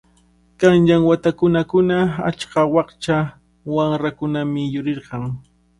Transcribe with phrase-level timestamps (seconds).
[0.59, 1.97] Qanyan watakunakuna
[2.29, 3.15] achka wakcha
[3.75, 5.23] wamrakunami yurirqan.